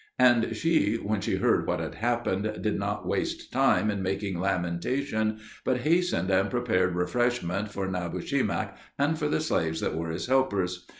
[0.17, 5.37] And she, when she heard what had happened, did not waste time in making lamentation,
[5.63, 10.87] but hastened and prepared refreshment for Nabushemak and for the slaves that were his helpers.